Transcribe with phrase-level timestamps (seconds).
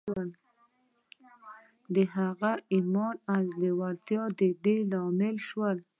[1.93, 5.77] د هغه ايمان او لېوالتیا د دې لامل شول.